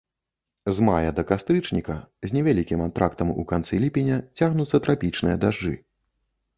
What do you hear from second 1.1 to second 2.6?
да кастрычніка, з